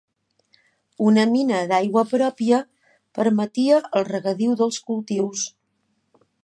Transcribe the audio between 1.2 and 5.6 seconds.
mina d'aigua pròpia permetia el regadiu dels cultius.